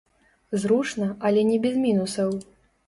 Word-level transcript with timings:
Зручна, 0.63 1.11
але 1.31 1.47
не 1.51 1.61
без 1.69 1.81
мінусаў. 1.87 2.29